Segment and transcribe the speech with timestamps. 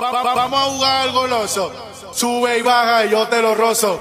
[0.00, 1.72] vamos a jugar al goloso.
[2.12, 4.00] Sube y baja y yo te lo rozo.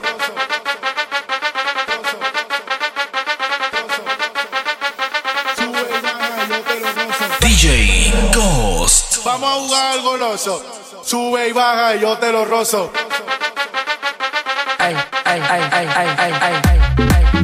[7.41, 9.23] DJ Ghost.
[9.25, 10.63] Vamos a jugar al goloso.
[11.03, 12.91] Sube y baja y yo te lo rozo.
[14.77, 14.95] Ay,
[15.25, 17.38] ay, ay, ay, ay, ay, ay, ay.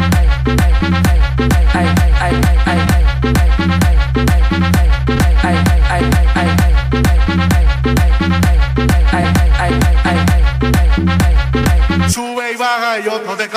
[12.95, 13.49] de ellos no te.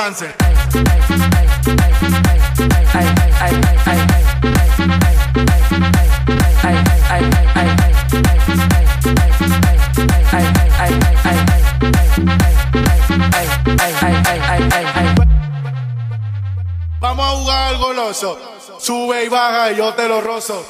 [17.00, 18.38] Vamos a jugar al goloso.
[18.78, 20.66] Sube y baja y yo te lo rozo.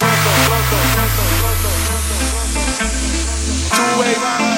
[3.71, 4.58] Sube y baja.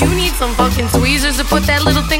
[0.00, 2.19] You need some fucking tweezers to put that little thing.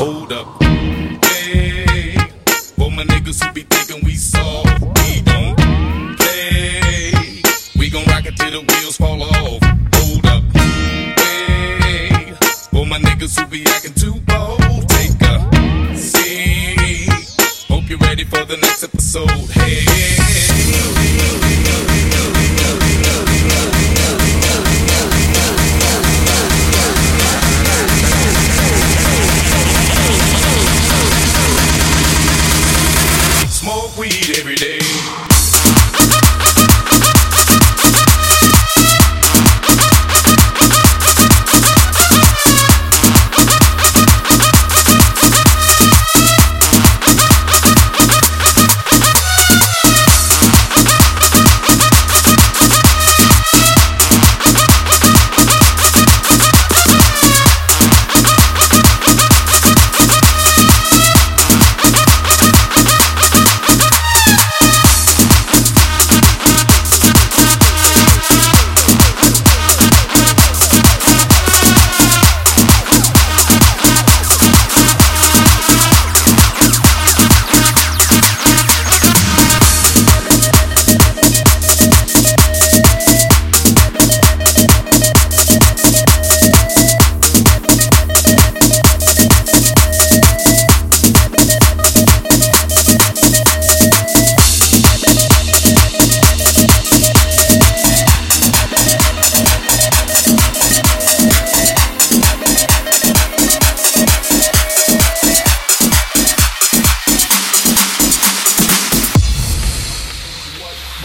[0.00, 0.62] Hold up.
[1.26, 2.16] Hey,
[2.78, 5.56] for my niggas who be thinking we soft, we don't
[6.18, 7.42] play.
[7.76, 9.59] We gon' rock it till the wheels fall off.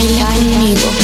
[0.00, 0.99] Baila conmigo.